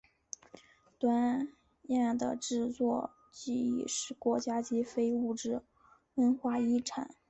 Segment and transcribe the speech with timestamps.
[0.97, 1.47] 端
[1.83, 5.61] 砚的制作技艺是国家级非物质
[6.15, 7.15] 文化遗产。